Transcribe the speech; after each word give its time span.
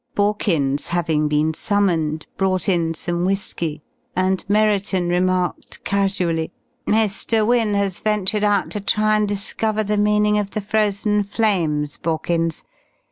Borkins, 0.15 0.87
having 0.87 1.27
been 1.27 1.53
summoned, 1.53 2.25
brought 2.35 2.67
in 2.67 2.95
some 2.95 3.23
whisky 3.23 3.83
and 4.15 4.43
Merriton 4.49 5.09
remarked 5.09 5.83
casually: 5.83 6.51
"Mr. 6.87 7.45
Wynne 7.45 7.75
has 7.75 7.99
ventured 7.99 8.43
out 8.43 8.71
to 8.71 8.81
try 8.81 9.15
and 9.15 9.27
discover 9.27 9.83
the 9.83 9.97
meaning 9.97 10.39
of 10.39 10.49
the 10.49 10.61
Frozen 10.61 11.21
Flames, 11.21 11.97
Borkins. 11.97 12.63